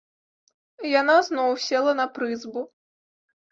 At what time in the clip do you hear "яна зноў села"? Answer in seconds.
1.01-1.95